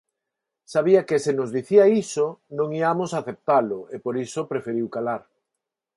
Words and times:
Sabía 0.73 1.05
que 1.07 1.17
se 1.25 1.33
nos 1.37 1.49
dicía 1.57 1.85
iso 2.03 2.25
non 2.57 2.67
iamos 2.81 3.11
aceptalo 3.19 3.79
e 3.93 3.95
por 4.03 4.15
iso 4.25 4.49
preferiu 4.51 4.87
calar. 4.95 5.21